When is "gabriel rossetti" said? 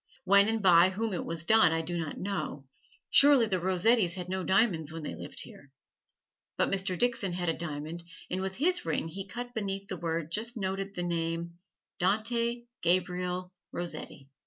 12.81-14.27